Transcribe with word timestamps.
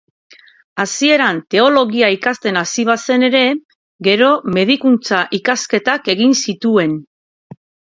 Hasieran 0.83 1.41
teologia 1.55 2.09
ikasten 2.15 2.59
hasi 2.63 2.87
bazen 2.91 3.29
ere, 3.29 3.45
gero 4.11 4.33
medikuntza-ikasketak 4.59 6.15
egin 6.19 6.39
zituen. 6.45 7.03